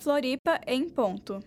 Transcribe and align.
Floripa 0.00 0.58
em 0.66 0.88
ponto. 0.88 1.40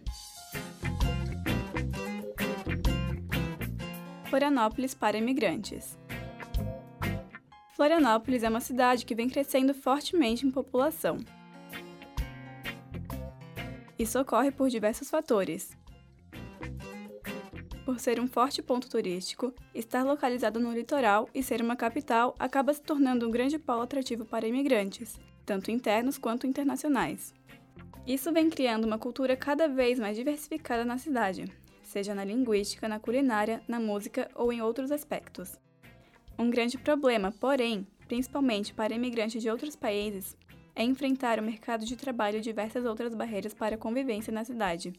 Florianópolis 4.30 4.94
para 4.94 5.18
imigrantes. 5.18 5.98
Florianópolis 7.76 8.44
é 8.44 8.50
uma 8.50 8.60
cidade 8.60 9.08
que 9.08 9.16
vem 9.16 9.28
crescendo 9.28 9.74
fortemente 9.74 10.46
em 10.46 10.52
população. 10.52 11.18
Isso 13.98 14.20
ocorre 14.20 14.52
por 14.52 14.70
diversos 14.70 15.10
fatores. 15.10 15.76
Por 17.84 18.00
ser 18.00 18.20
um 18.20 18.28
forte 18.28 18.62
ponto 18.62 18.88
turístico, 18.88 19.52
estar 19.74 20.04
localizado 20.04 20.60
no 20.60 20.72
litoral 20.72 21.28
e 21.34 21.42
ser 21.42 21.60
uma 21.60 21.76
capital 21.76 22.36
acaba 22.38 22.72
se 22.72 22.84
tornando 22.84 23.28
um 23.28 23.32
grande 23.32 23.58
polo 23.58 23.82
atrativo 23.82 24.26
para 24.26 24.48
imigrantes, 24.48 25.20
tanto 25.44 25.72
internos 25.72 26.20
quanto 26.20 26.46
internacionais. 26.46 27.34
Isso 28.06 28.34
vem 28.34 28.50
criando 28.50 28.84
uma 28.84 29.00
cultura 29.00 29.38
cada 29.38 29.68
vez 29.70 29.98
mais 29.98 30.18
diversificada 30.18 30.84
na 30.84 30.98
cidade, 30.98 31.46
seja 31.82 32.14
na 32.14 32.26
linguística, 32.26 32.86
na 32.86 33.00
culinária, 33.00 33.62
na 33.66 33.80
música 33.80 34.30
ou 34.36 34.52
em 34.52 34.62
outros 34.62 34.92
aspectos. 34.92 35.58
Um 36.38 36.50
grande 36.50 36.78
problema, 36.78 37.32
porém, 37.32 37.88
principalmente 38.06 38.74
para 38.74 38.94
imigrantes 38.94 39.42
de 39.42 39.50
outros 39.50 39.76
países, 39.78 40.36
é 40.76 40.84
enfrentar 40.84 41.40
o 41.40 41.44
mercado 41.44 41.86
de 41.86 41.96
trabalho 41.96 42.40
e 42.40 42.42
diversas 42.42 42.84
outras 42.84 43.14
barreiras 43.14 43.54
para 43.54 43.76
a 43.76 43.78
convivência 43.78 44.34
na 44.34 44.44
cidade. 44.44 44.92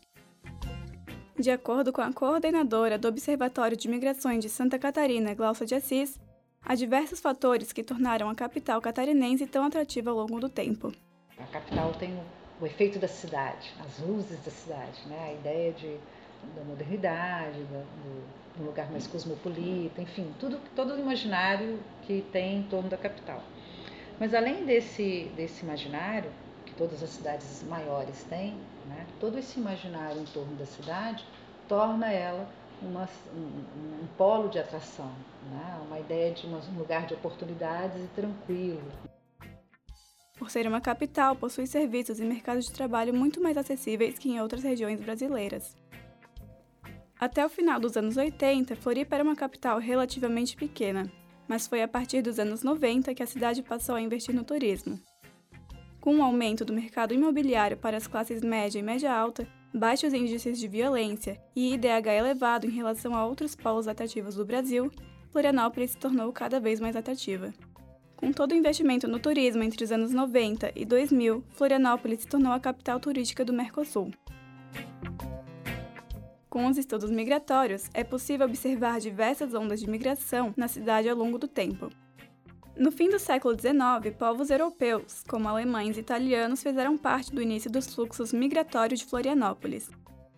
De 1.38 1.50
acordo 1.50 1.92
com 1.92 2.00
a 2.00 2.12
coordenadora 2.12 2.96
do 2.96 3.08
Observatório 3.08 3.76
de 3.76 3.88
Migrações 3.88 4.42
de 4.42 4.48
Santa 4.48 4.78
Catarina, 4.78 5.34
Glaucia 5.34 5.66
de 5.66 5.74
Assis, 5.74 6.18
há 6.62 6.74
diversos 6.74 7.20
fatores 7.20 7.70
que 7.70 7.82
tornaram 7.82 8.30
a 8.30 8.34
capital 8.34 8.80
catarinense 8.80 9.46
tão 9.46 9.64
atrativa 9.64 10.10
ao 10.10 10.16
longo 10.16 10.40
do 10.40 10.48
tempo. 10.48 10.90
A 11.36 11.44
capital 11.46 11.92
tem 11.94 12.16
o 12.64 12.66
efeito 12.66 12.98
da 12.98 13.06
cidade, 13.06 13.70
as 13.84 13.98
luzes 13.98 14.42
da 14.42 14.50
cidade, 14.50 15.06
né? 15.06 15.28
a 15.28 15.32
ideia 15.34 15.72
de, 15.72 15.98
da 16.56 16.64
modernidade, 16.64 17.62
da, 17.64 17.78
do, 17.78 18.56
do, 18.56 18.64
lugar 18.64 18.90
mais 18.90 19.06
cosmopolita, 19.06 20.00
enfim, 20.00 20.32
tudo, 20.40 20.58
todo 20.74 20.94
o 20.94 20.98
imaginário 20.98 21.78
que 22.02 22.24
tem 22.32 22.60
em 22.60 22.62
torno 22.62 22.88
da 22.88 22.96
capital. 22.96 23.42
Mas 24.18 24.32
além 24.32 24.64
desse, 24.64 25.30
desse 25.36 25.62
imaginário, 25.62 26.30
que 26.64 26.74
todas 26.74 27.02
as 27.02 27.10
cidades 27.10 27.62
maiores 27.68 28.24
têm, 28.30 28.56
né? 28.86 29.06
todo 29.20 29.38
esse 29.38 29.60
imaginário 29.60 30.22
em 30.22 30.26
torno 30.26 30.56
da 30.56 30.64
cidade 30.64 31.22
torna 31.68 32.10
ela 32.10 32.48
uma, 32.80 33.06
um, 33.34 34.02
um, 34.02 34.06
polo 34.16 34.48
de 34.48 34.58
atração, 34.58 35.12
né? 35.50 35.80
uma 35.86 35.98
ideia 35.98 36.32
de 36.32 36.46
um 36.46 36.78
lugar 36.78 37.06
de 37.06 37.12
oportunidades 37.12 38.02
e 38.02 38.08
tranquilo. 38.14 38.90
Por 40.36 40.50
ser 40.50 40.66
uma 40.66 40.80
capital, 40.80 41.36
possui 41.36 41.66
serviços 41.66 42.18
e 42.18 42.24
mercados 42.24 42.66
de 42.66 42.72
trabalho 42.72 43.14
muito 43.14 43.40
mais 43.40 43.56
acessíveis 43.56 44.18
que 44.18 44.28
em 44.28 44.40
outras 44.40 44.64
regiões 44.64 45.00
brasileiras. 45.00 45.76
Até 47.18 47.46
o 47.46 47.48
final 47.48 47.78
dos 47.78 47.96
anos 47.96 48.16
80, 48.16 48.74
Floripa 48.76 49.14
era 49.14 49.24
uma 49.24 49.36
capital 49.36 49.78
relativamente 49.78 50.56
pequena, 50.56 51.10
mas 51.48 51.66
foi 51.66 51.82
a 51.82 51.88
partir 51.88 52.20
dos 52.20 52.38
anos 52.38 52.64
90 52.64 53.14
que 53.14 53.22
a 53.22 53.26
cidade 53.26 53.62
passou 53.62 53.94
a 53.94 54.00
investir 54.00 54.34
no 54.34 54.42
turismo. 54.42 54.98
Com 56.00 56.16
o 56.16 56.22
aumento 56.22 56.64
do 56.64 56.72
mercado 56.72 57.14
imobiliário 57.14 57.76
para 57.76 57.96
as 57.96 58.06
classes 58.06 58.42
média 58.42 58.78
e 58.78 58.82
média 58.82 59.10
alta, 59.10 59.48
baixos 59.72 60.12
índices 60.12 60.58
de 60.58 60.68
violência 60.68 61.40
e 61.54 61.74
IDH 61.74 62.08
elevado 62.08 62.66
em 62.66 62.70
relação 62.70 63.14
a 63.14 63.24
outros 63.24 63.54
polos 63.54 63.88
atrativos 63.88 64.34
do 64.34 64.44
Brasil, 64.44 64.90
Florianópolis 65.30 65.92
se 65.92 65.98
tornou 65.98 66.32
cada 66.32 66.60
vez 66.60 66.80
mais 66.80 66.96
atrativa. 66.96 67.54
Com 68.16 68.32
todo 68.32 68.52
o 68.52 68.54
investimento 68.54 69.06
no 69.06 69.18
turismo 69.18 69.62
entre 69.62 69.84
os 69.84 69.92
anos 69.92 70.12
90 70.12 70.72
e 70.74 70.84
2000, 70.84 71.44
Florianópolis 71.50 72.20
se 72.20 72.28
tornou 72.28 72.52
a 72.52 72.60
capital 72.60 72.98
turística 73.00 73.44
do 73.44 73.52
Mercosul. 73.52 74.10
Com 76.48 76.66
os 76.66 76.78
estudos 76.78 77.10
migratórios, 77.10 77.90
é 77.92 78.04
possível 78.04 78.46
observar 78.46 79.00
diversas 79.00 79.54
ondas 79.54 79.80
de 79.80 79.90
migração 79.90 80.54
na 80.56 80.68
cidade 80.68 81.08
ao 81.08 81.16
longo 81.16 81.38
do 81.38 81.48
tempo, 81.48 81.90
no 82.76 82.90
fim 82.90 83.08
do 83.08 83.20
século 83.20 83.54
XIX, 83.54 84.16
povos 84.18 84.50
europeus, 84.50 85.22
como 85.28 85.48
alemães 85.48 85.96
e 85.96 86.00
italianos, 86.00 86.60
fizeram 86.60 86.98
parte 86.98 87.32
do 87.32 87.40
início 87.40 87.70
dos 87.70 87.94
fluxos 87.94 88.32
migratórios 88.32 88.98
de 88.98 89.06
Florianópolis. 89.06 89.88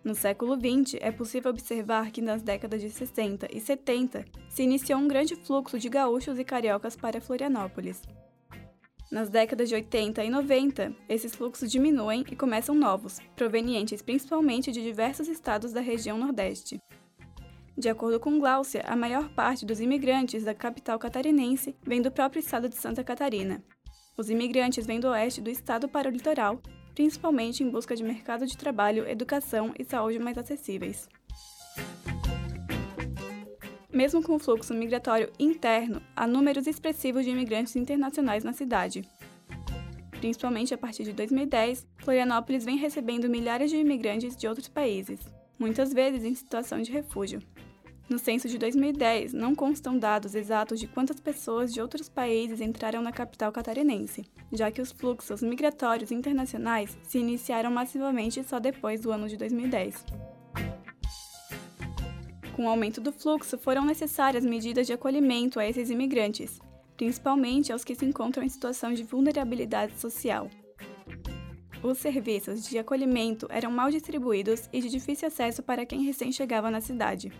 No 0.07 0.15
século 0.15 0.55
XX, 0.55 0.95
é 1.01 1.11
possível 1.11 1.51
observar 1.51 2.11
que 2.11 2.21
nas 2.21 2.41
décadas 2.41 2.79
de 2.79 2.89
60 2.89 3.49
e 3.51 3.59
70 3.59 4.23
se 4.47 4.63
iniciou 4.63 5.01
um 5.01 5.05
grande 5.05 5.35
fluxo 5.35 5.77
de 5.77 5.89
gaúchos 5.89 6.39
e 6.39 6.45
cariocas 6.45 6.95
para 6.95 7.19
Florianópolis. 7.19 8.01
Nas 9.11 9.27
décadas 9.27 9.67
de 9.67 9.75
80 9.75 10.23
e 10.23 10.29
90, 10.29 10.95
esses 11.09 11.35
fluxos 11.35 11.69
diminuem 11.69 12.23
e 12.31 12.37
começam 12.37 12.73
novos, 12.73 13.19
provenientes 13.35 14.01
principalmente 14.01 14.71
de 14.71 14.81
diversos 14.81 15.27
estados 15.27 15.73
da 15.73 15.81
região 15.81 16.17
Nordeste. 16.17 16.79
De 17.77 17.89
acordo 17.89 18.17
com 18.17 18.39
Gláucia, 18.39 18.85
a 18.87 18.95
maior 18.95 19.27
parte 19.33 19.65
dos 19.65 19.81
imigrantes 19.81 20.45
da 20.45 20.55
capital 20.55 20.97
catarinense 20.97 21.75
vem 21.83 22.01
do 22.01 22.09
próprio 22.09 22.39
estado 22.39 22.69
de 22.69 22.75
Santa 22.75 23.03
Catarina. 23.03 23.61
Os 24.17 24.29
imigrantes 24.29 24.85
vêm 24.85 25.01
do 25.01 25.09
oeste 25.09 25.41
do 25.41 25.49
estado 25.49 25.89
para 25.89 26.07
o 26.07 26.11
litoral, 26.13 26.61
principalmente 26.97 27.63
em 27.63 27.69
busca 27.69 27.95
de 27.95 28.03
mercado 28.03 28.47
de 28.47 28.57
trabalho, 28.57 29.07
educação 29.07 29.71
e 29.77 29.85
saúde 29.85 30.17
mais 30.17 30.35
acessíveis. 30.35 31.07
Mesmo 33.93 34.23
com 34.23 34.33
o 34.33 34.39
fluxo 34.39 34.73
migratório 34.73 35.31
interno, 35.37 36.01
há 36.15 36.25
números 36.25 36.65
expressivos 36.65 37.23
de 37.23 37.29
imigrantes 37.29 37.75
internacionais 37.75 38.43
na 38.43 38.51
cidade. 38.51 39.07
Principalmente 40.09 40.73
a 40.73 40.77
partir 40.77 41.03
de 41.03 41.13
2010, 41.13 41.85
Florianópolis 41.97 42.65
vem 42.65 42.77
recebendo 42.77 43.29
milhares 43.29 43.69
de 43.69 43.77
imigrantes 43.77 44.35
de 44.35 44.47
outros 44.47 44.67
países, 44.67 45.19
muitas 45.59 45.93
vezes 45.93 46.23
em 46.23 46.33
situação 46.33 46.81
de 46.81 46.91
refúgio. 46.91 47.43
No 48.09 48.17
censo 48.17 48.47
de 48.47 48.57
2010, 48.57 49.33
não 49.33 49.53
constam 49.53 49.99
dados 49.99 50.33
exatos 50.33 50.79
de 50.79 50.87
quantas 50.87 51.19
pessoas 51.19 51.73
de 51.73 51.81
outros 51.81 52.07
países 52.07 52.61
entraram 52.61 53.01
na 53.01 53.11
capital 53.11 53.51
catarinense, 53.51 54.25
já 54.49 54.71
que 54.71 54.81
os 54.81 54.93
fluxos 54.93 55.41
migratórios 55.41 56.09
internacionais 56.09 56.97
se 57.03 57.19
iniciaram 57.19 57.69
massivamente 57.69 58.41
só 58.45 58.59
depois 58.59 59.01
do 59.01 59.11
ano 59.11 59.27
de 59.27 59.35
2010. 59.35 60.05
Com 62.55 62.65
o 62.65 62.69
aumento 62.69 63.01
do 63.01 63.11
fluxo, 63.11 63.57
foram 63.57 63.83
necessárias 63.83 64.45
medidas 64.45 64.87
de 64.87 64.93
acolhimento 64.93 65.59
a 65.59 65.67
esses 65.67 65.89
imigrantes, 65.89 66.59
principalmente 66.95 67.73
aos 67.73 67.83
que 67.83 67.93
se 67.93 68.05
encontram 68.05 68.41
em 68.41 68.49
situação 68.49 68.93
de 68.93 69.03
vulnerabilidade 69.03 69.99
social. 69.99 70.49
Os 71.83 71.97
serviços 71.97 72.67
de 72.67 72.79
acolhimento 72.79 73.47
eram 73.49 73.69
mal 73.69 73.91
distribuídos 73.91 74.69
e 74.71 74.79
de 74.79 74.89
difícil 74.89 75.27
acesso 75.27 75.61
para 75.61 75.85
quem 75.85 76.03
recém 76.03 76.31
chegava 76.31 76.71
na 76.71 76.79
cidade. 76.81 77.31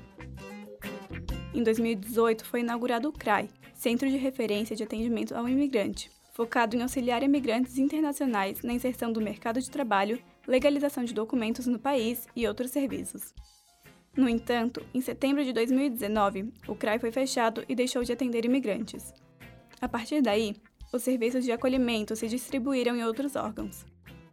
Em 1.58 1.64
2018, 1.64 2.46
foi 2.46 2.60
inaugurado 2.60 3.10
o 3.10 3.12
CRAI, 3.12 3.50
Centro 3.74 4.08
de 4.08 4.16
Referência 4.16 4.76
de 4.76 4.84
Atendimento 4.84 5.34
ao 5.34 5.50
Imigrante, 5.50 6.12
focado 6.32 6.76
em 6.76 6.84
auxiliar 6.84 7.24
imigrantes 7.24 7.80
internacionais 7.80 8.62
na 8.62 8.74
inserção 8.74 9.12
do 9.12 9.20
mercado 9.20 9.60
de 9.60 9.68
trabalho, 9.68 10.22
legalização 10.48 11.04
de 11.04 11.16
documentos 11.16 11.66
no 11.66 11.80
país 11.80 12.28
e 12.36 12.48
outros 12.48 12.70
serviços. 12.70 13.34
No 14.16 14.30
entanto, 14.30 14.86
em 14.94 15.02
setembro 15.02 15.44
de 15.44 15.52
2019, 15.52 16.54
o 16.68 16.76
CRAI 16.76 17.00
foi 17.00 17.12
fechado 17.12 17.66
e 17.68 17.74
deixou 17.74 18.04
de 18.04 18.14
atender 18.14 18.46
imigrantes. 18.46 19.12
A 19.82 19.90
partir 19.90 20.22
daí, 20.22 20.56
os 20.94 21.02
serviços 21.02 21.44
de 21.44 21.52
acolhimento 21.52 22.16
se 22.16 22.28
distribuíram 22.28 22.96
em 22.96 23.04
outros 23.04 23.36
órgãos. 23.36 23.84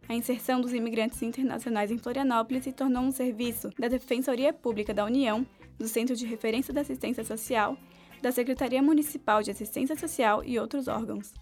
A 0.07 0.13
inserção 0.13 0.61
dos 0.61 0.73
imigrantes 0.73 1.23
internacionais 1.23 1.89
em 1.89 1.97
Florianópolis 1.97 2.65
se 2.65 2.71
tornou 2.71 3.01
um 3.01 3.11
serviço 3.11 3.71
da 3.79 3.87
Defensoria 3.87 4.53
Pública 4.53 4.93
da 4.93 5.03
União 5.03 5.43
do 5.77 5.87
Centro 5.87 6.15
de 6.15 6.25
Referência 6.25 6.73
da 6.73 6.81
Assistência 6.81 7.23
Social, 7.23 7.77
da 8.21 8.31
Secretaria 8.31 8.81
Municipal 8.81 9.43
de 9.43 9.51
Assistência 9.51 9.95
Social 9.95 10.43
e 10.43 10.57
outros 10.59 10.87
órgãos. 10.87 11.33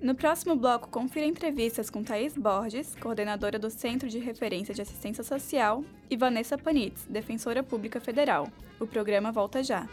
No 0.00 0.16
próximo 0.16 0.56
bloco, 0.56 0.88
confira 0.88 1.24
entrevistas 1.26 1.88
com 1.88 2.02
Thaís 2.02 2.36
Borges, 2.36 2.96
coordenadora 2.96 3.56
do 3.56 3.70
Centro 3.70 4.08
de 4.08 4.18
Referência 4.18 4.74
de 4.74 4.82
Assistência 4.82 5.22
Social, 5.22 5.84
e 6.10 6.16
Vanessa 6.16 6.58
Panitz, 6.58 7.06
defensora 7.06 7.62
pública 7.62 8.00
federal. 8.00 8.48
O 8.80 8.86
programa 8.86 9.30
volta 9.30 9.62
já. 9.62 9.88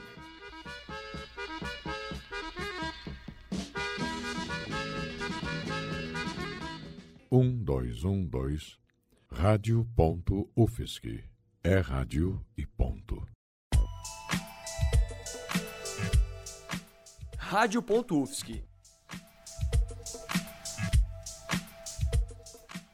Um 7.32 7.56
dois 7.64 8.04
um 8.04 8.26
dois 8.26 8.80
rádio.ufsc 9.40 11.24
é 11.64 11.80
rádio 11.80 12.46
e 12.58 12.66
ponto. 12.66 13.26
Rádio.UFSC 17.38 18.66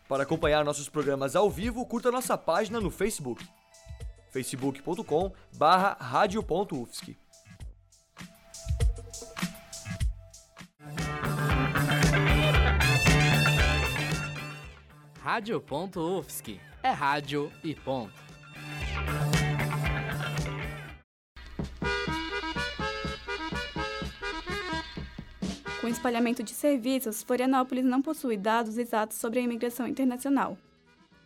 Para 0.08 0.22
acompanhar 0.22 0.64
nossos 0.64 0.88
programas 0.88 1.36
ao 1.36 1.50
vivo, 1.50 1.84
curta 1.84 2.12
nossa 2.12 2.38
página 2.38 2.80
no 2.80 2.92
Facebook. 2.92 3.44
Facebook.com 4.30 5.34
barra 5.58 5.98
rádio.ufsc. 15.26 16.60
É 16.84 16.92
rádio 16.92 17.52
e 17.64 17.74
ponto. 17.74 18.14
Com 25.82 25.88
o 25.88 25.90
espalhamento 25.90 26.44
de 26.44 26.52
serviços, 26.52 27.24
Florianópolis 27.24 27.84
não 27.84 28.04
possui 28.04 28.38
dados 28.38 28.78
exatos 28.78 29.18
sobre 29.18 29.40
a 29.40 29.42
imigração 29.42 29.88
internacional. 29.88 30.56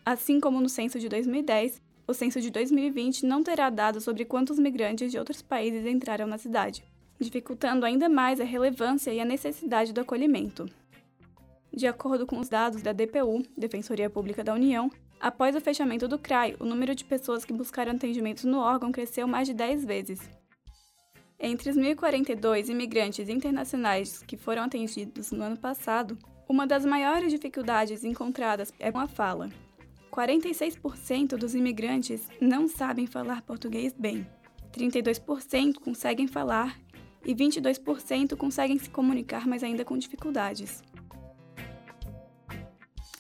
Assim 0.05 0.39
como 0.39 0.61
no 0.61 0.69
censo 0.69 0.97
de 0.97 1.09
2010, 1.09 1.81
o 2.07 2.13
censo 2.13 2.39
de 2.39 2.49
2020 2.51 3.25
não 3.25 3.43
terá 3.43 3.69
dados 3.69 4.05
sobre 4.05 4.23
quantos 4.23 4.57
migrantes 4.57 5.11
de 5.11 5.19
outros 5.19 5.41
países 5.41 5.85
entraram 5.85 6.25
na 6.25 6.37
cidade, 6.37 6.85
dificultando 7.19 7.85
ainda 7.85 8.07
mais 8.07 8.39
a 8.39 8.45
relevância 8.45 9.11
e 9.11 9.19
a 9.19 9.25
necessidade 9.25 9.91
do 9.91 9.99
acolhimento. 9.99 10.69
De 11.73 11.87
acordo 11.87 12.25
com 12.25 12.39
os 12.39 12.49
dados 12.49 12.81
da 12.81 12.91
DPU, 12.91 13.43
Defensoria 13.57 14.09
Pública 14.09 14.43
da 14.43 14.53
União, 14.53 14.91
após 15.19 15.55
o 15.55 15.61
fechamento 15.61 16.07
do 16.07 16.17
CRAI, 16.17 16.55
o 16.59 16.65
número 16.65 16.95
de 16.95 17.05
pessoas 17.05 17.45
que 17.45 17.53
buscaram 17.53 17.93
atendimento 17.93 18.47
no 18.47 18.59
órgão 18.59 18.91
cresceu 18.91 19.27
mais 19.27 19.47
de 19.47 19.53
10 19.53 19.85
vezes. 19.85 20.19
Entre 21.39 21.69
os 21.69 21.77
1.042 21.77 22.67
imigrantes 22.69 23.29
internacionais 23.29 24.21
que 24.23 24.35
foram 24.35 24.63
atendidos 24.63 25.31
no 25.31 25.43
ano 25.43 25.57
passado, 25.57 26.17
uma 26.47 26.67
das 26.67 26.85
maiores 26.85 27.31
dificuldades 27.31 28.03
encontradas 28.03 28.73
é 28.79 28.91
com 28.91 28.99
a 28.99 29.07
fala. 29.07 29.49
46% 30.11 31.37
dos 31.37 31.55
imigrantes 31.55 32.27
não 32.41 32.67
sabem 32.67 33.05
falar 33.05 33.43
português 33.43 33.93
bem, 33.97 34.27
32% 34.73 35.75
conseguem 35.75 36.27
falar 36.27 36.77
e 37.25 37.33
22% 37.33 38.35
conseguem 38.35 38.77
se 38.77 38.89
comunicar, 38.89 39.47
mas 39.47 39.63
ainda 39.63 39.85
com 39.85 39.97
dificuldades. 39.97 40.83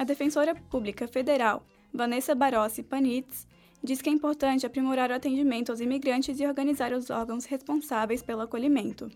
A 0.01 0.05
defensora 0.05 0.55
pública 0.71 1.09
federal, 1.09 1.61
Vanessa 1.93 2.33
Barossi 2.33 2.81
Panitz, 2.81 3.45
diz 3.83 4.01
que 4.01 4.09
é 4.09 4.13
importante 4.13 4.65
aprimorar 4.65 5.11
o 5.11 5.13
atendimento 5.13 5.71
aos 5.71 5.81
imigrantes 5.81 6.39
e 6.39 6.47
organizar 6.47 6.93
os 6.93 7.09
órgãos 7.09 7.45
responsáveis 7.45 8.23
pelo 8.23 8.39
acolhimento. 8.39 9.09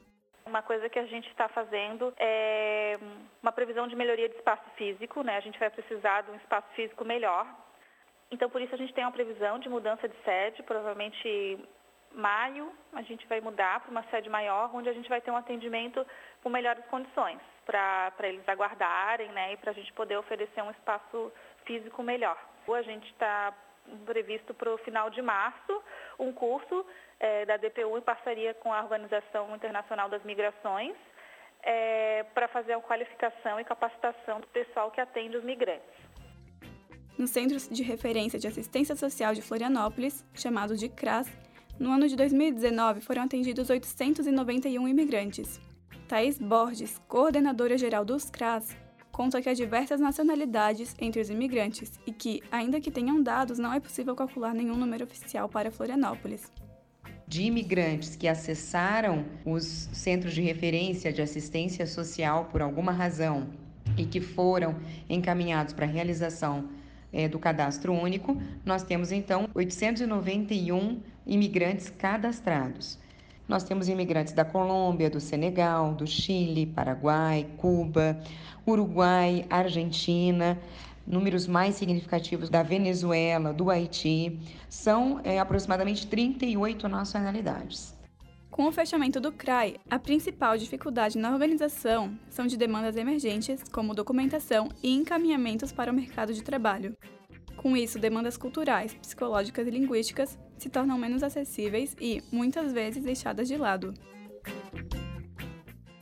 Uma 0.46 0.62
coisa 0.62 0.90
que 0.90 1.00
a 1.00 1.06
gente 1.06 1.30
está 1.30 1.48
fazendo 1.48 2.14
é 2.18 3.00
uma 3.42 3.54
previsão 3.54 3.88
de 3.88 3.96
melhoria 3.96 4.28
de 4.28 4.36
espaço 4.36 4.70
físico, 4.76 5.24
né? 5.24 5.38
A 5.38 5.40
gente 5.40 5.58
vai 5.58 5.70
precisar 5.70 6.24
de 6.24 6.32
um 6.32 6.36
espaço 6.36 6.68
físico 6.76 7.06
melhor. 7.06 7.48
Então, 8.30 8.50
por 8.50 8.62
isso, 8.62 8.76
a 8.76 8.78
gente 8.78 8.94
tem 8.94 9.06
uma 9.06 9.12
previsão 9.14 9.60
de 9.60 9.70
mudança 9.70 10.06
de 10.10 10.16
sede, 10.26 10.64
provavelmente 10.64 11.58
maio 12.14 12.70
a 12.92 13.02
gente 13.04 13.26
vai 13.28 13.40
mudar 13.40 13.80
para 13.80 13.90
uma 13.90 14.04
sede 14.12 14.30
maior, 14.30 14.70
onde 14.76 14.90
a 14.90 14.94
gente 14.94 15.08
vai 15.08 15.22
ter 15.22 15.32
um 15.32 15.38
atendimento 15.38 16.06
com 16.44 16.50
melhores 16.50 16.84
condições 16.88 17.40
para 17.66 18.14
eles 18.22 18.48
aguardarem 18.48 19.32
né, 19.32 19.54
e 19.54 19.58
para 19.58 19.72
a 19.72 19.74
gente 19.74 19.92
poder 19.94 20.18
oferecer 20.18 20.62
um 20.62 20.72
espaço 20.72 21.32
físico 21.66 22.04
melhor. 22.04 22.38
A 22.68 22.82
gente 22.82 23.08
está 23.12 23.54
previsto 24.06 24.54
para 24.54 24.74
o 24.74 24.78
final 24.80 25.10
de 25.10 25.22
março 25.22 25.84
um 26.18 26.32
curso 26.32 26.86
é, 27.20 27.46
da 27.46 27.58
DPU 27.58 27.98
em 27.98 28.02
parceria 28.02 28.54
com 28.54 28.72
a 28.74 28.82
Organização 28.82 29.54
Internacional 29.56 30.10
das 30.10 30.24
Migrações 30.24 30.96
é, 31.62 32.24
para 32.34 32.48
fazer 32.48 32.74
a 32.74 32.80
qualificação 32.80 33.60
e 33.60 33.64
capacitação 33.64 34.40
do 34.40 34.48
pessoal 34.48 34.92
que 34.92 35.02
atende 35.02 35.38
os 35.38 35.44
migrantes. 35.44 36.04
No 37.18 37.28
Centro 37.28 37.58
de 37.58 37.84
Referência 37.84 38.40
de 38.40 38.48
Assistência 38.48 38.96
Social 38.96 39.34
de 39.34 39.42
Florianópolis, 39.42 40.26
chamado 40.34 40.76
de 40.76 40.90
CRAS, 40.90 41.28
no 41.80 41.92
ano 41.92 42.08
de 42.08 42.16
2019 42.16 43.02
foram 43.02 43.24
atendidos 43.24 43.70
891 43.70 44.88
imigrantes. 44.88 45.73
Thais 46.08 46.38
Borges, 46.38 47.02
coordenadora 47.08 47.78
geral 47.78 48.04
dos 48.04 48.30
CRAS, 48.30 48.76
conta 49.12 49.42
que 49.42 49.50
há 49.50 49.54
diversas 49.54 50.00
nacionalidades 50.00 50.96
entre 51.00 51.22
os 51.22 51.30
imigrantes 51.30 52.00
e 52.06 52.12
que, 52.12 52.42
ainda 52.52 52.82
que 52.82 52.92
tenham 52.92 53.22
dados, 53.22 53.58
não 53.58 53.74
é 53.74 53.80
possível 53.80 54.16
calcular 54.16 54.54
nenhum 54.54 54.76
número 54.76 55.06
oficial 55.06 55.48
para 55.48 55.72
Florianópolis. 55.72 56.52
De 57.28 57.44
imigrantes 57.44 58.16
que 58.16 58.28
acessaram 58.28 59.26
os 59.46 59.64
centros 59.94 60.34
de 60.34 60.42
referência 60.42 61.12
de 61.14 61.22
assistência 61.22 61.88
social 61.88 62.50
por 62.52 62.62
alguma 62.62 62.92
razão 62.92 63.50
e 63.98 64.06
que 64.06 64.20
foram 64.20 64.76
encaminhados 65.10 65.74
para 65.74 65.86
a 65.86 65.90
realização 65.90 66.70
é, 67.12 67.28
do 67.28 67.40
cadastro 67.40 67.94
único, 67.94 68.40
nós 68.66 68.84
temos 68.84 69.12
então 69.12 69.48
891 69.54 71.02
imigrantes 71.26 71.90
cadastrados. 71.90 73.00
Nós 73.48 73.64
temos 73.64 73.90
imigrantes 73.90 74.34
da 74.34 74.46
Colômbia, 74.46 75.10
do 75.10 75.20
Senegal, 75.20 75.94
do 75.94 76.08
Chile, 76.08 76.66
Paraguai, 76.66 77.46
Cuba, 77.58 78.18
Uruguai, 78.66 79.46
Argentina, 79.50 80.58
números 81.06 81.46
mais 81.46 81.76
significativos 81.76 82.50
da 82.50 82.64
Venezuela, 82.64 83.52
do 83.52 83.70
Haiti, 83.70 84.40
são 84.70 85.20
é, 85.24 85.40
aproximadamente 85.40 86.08
38 86.08 86.88
nacionalidades. 86.88 87.94
Com 88.50 88.68
o 88.68 88.72
fechamento 88.72 89.20
do 89.20 89.32
CRAI, 89.32 89.78
a 89.90 89.98
principal 89.98 90.58
dificuldade 90.58 91.18
na 91.18 91.34
organização 91.34 92.18
são 92.30 92.46
de 92.46 92.56
demandas 92.56 92.96
emergentes, 92.96 93.64
como 93.64 93.96
documentação 93.96 94.70
e 94.82 94.94
encaminhamentos 94.94 95.72
para 95.72 95.92
o 95.92 95.96
mercado 95.96 96.34
de 96.34 96.44
trabalho. 96.44 96.96
Com 97.58 97.76
isso, 97.76 97.98
demandas 97.98 98.38
culturais, 98.38 98.94
psicológicas 98.94 99.68
e 99.68 99.72
linguísticas 99.72 100.38
se 100.64 100.70
tornam 100.70 100.98
menos 100.98 101.22
acessíveis 101.24 101.94
e, 102.00 102.24
muitas 102.32 102.72
vezes, 102.72 103.04
deixadas 103.04 103.50
de 103.50 103.58
lado. 103.58 103.94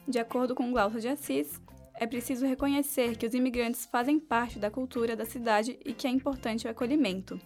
De 0.08 0.20
acordo 0.20 0.54
com 0.54 0.72
Glaucio 0.72 1.02
de 1.02 1.08
Assis, 1.08 1.60
é 1.96 2.06
preciso 2.06 2.46
reconhecer 2.46 3.18
que 3.18 3.26
os 3.26 3.34
imigrantes 3.34 3.88
fazem 3.92 4.20
parte 4.20 4.60
da 4.60 4.70
cultura 4.70 5.16
da 5.16 5.26
cidade 5.26 5.80
e 5.84 5.94
que 5.94 6.06
é 6.06 6.12
importante 6.12 6.68
o 6.68 6.70
acolhimento. 6.70 7.42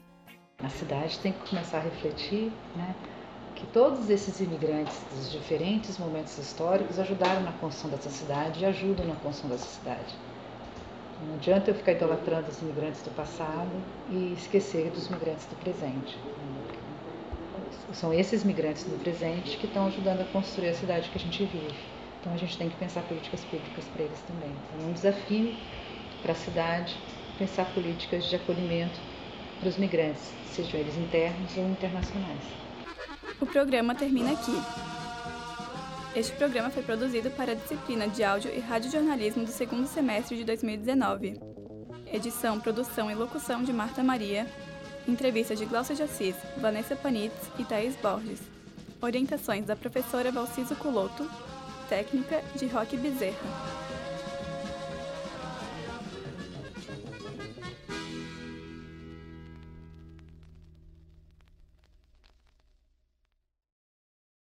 A 0.60 0.68
cidade 0.68 1.18
tem 1.20 1.32
que 1.32 1.50
começar 1.50 1.78
a 1.78 1.82
refletir 1.82 2.52
né, 2.76 2.94
que 3.56 3.66
todos 3.68 4.10
esses 4.10 4.42
imigrantes 4.42 5.00
dos 5.16 5.32
diferentes 5.32 5.98
momentos 5.98 6.38
históricos 6.38 7.00
ajudaram 7.00 7.44
na 7.44 7.54
construção 7.54 7.92
dessa 7.92 8.10
cidade 8.10 8.62
e 8.62 8.66
ajudam 8.66 9.08
na 9.08 9.16
construção 9.16 9.50
dessa 9.50 9.68
cidade. 9.68 10.16
Não 11.26 11.36
adianta 11.36 11.72
eu 11.72 11.76
ficar 11.76 11.94
idolatrando 11.94 12.50
os 12.50 12.62
imigrantes 12.62 13.02
do 13.04 13.16
passado 13.16 13.72
e 14.10 14.34
esquecer 14.34 14.92
dos 14.92 15.08
migrantes 15.08 15.46
do 15.46 15.56
presente. 15.62 16.18
São 17.94 18.14
esses 18.14 18.44
migrantes 18.44 18.84
do 18.84 19.00
presente 19.00 19.58
que 19.58 19.66
estão 19.66 19.88
ajudando 19.88 20.22
a 20.22 20.26
construir 20.26 20.70
a 20.70 20.74
cidade 20.74 21.10
que 21.10 21.18
a 21.18 21.22
gente 21.22 21.46
vive. 21.46 21.76
Então 22.20 22.34
a 22.34 22.38
gente 22.38 22.58
tem 22.58 22.70
que 22.70 22.76
pensar 22.76 23.02
políticas 23.04 23.44
públicas 23.46 23.86
para 23.94 24.04
eles 24.04 24.20
também. 24.28 24.50
Então 24.50 24.88
é 24.88 24.90
um 24.90 24.94
desafio 24.94 25.56
para 26.22 26.32
a 26.32 26.36
cidade 26.36 26.98
pensar 27.38 27.66
políticas 27.74 28.26
de 28.26 28.36
acolhimento 28.36 29.00
para 29.60 29.70
os 29.70 29.78
migrantes, 29.78 30.32
sejam 30.52 30.80
eles 30.80 30.98
internos 30.98 31.56
ou 31.58 31.70
internacionais. 31.70 32.44
O 33.40 33.46
programa 33.46 33.94
termina 33.94 34.32
aqui. 34.32 34.60
Este 36.16 36.34
programa 36.34 36.70
foi 36.70 36.82
produzido 36.82 37.30
para 37.32 37.52
a 37.52 37.56
disciplina 37.56 38.08
de 38.08 38.24
Áudio 38.24 38.52
e 38.56 38.60
Radiojornalismo 38.60 39.44
do 39.44 39.52
segundo 39.52 39.86
semestre 39.86 40.38
de 40.38 40.46
2019. 40.46 41.40
Edição, 42.12 42.60
produção 42.60 43.12
e 43.12 43.16
locução 43.16 43.62
de 43.62 43.74
Marta 43.74 44.02
Maria. 44.02 44.48
Entrevista 45.08 45.56
de 45.56 45.66
Glaucia 45.66 45.96
de 45.96 46.02
Assis, 46.02 46.36
Vanessa 46.58 46.96
Panitz 46.96 47.36
e 47.60 47.64
Thaís 47.64 47.96
Borges. 47.98 48.40
Orientações 49.00 49.66
da 49.66 49.76
professora 49.76 50.32
Valciso 50.32 50.76
Culoto. 50.76 51.30
Técnica 51.88 52.42
de 52.56 52.66
Roque 52.66 52.98
Bezerra. 52.98 53.85